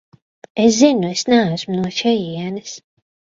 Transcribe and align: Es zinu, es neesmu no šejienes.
Es 0.63 0.71
zinu, 0.79 1.11
es 1.17 1.21
neesmu 1.33 1.77
no 1.83 1.93
šejienes. 1.99 2.75